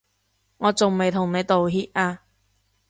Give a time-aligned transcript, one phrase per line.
[0.57, 2.23] 我仲未同你道歉啊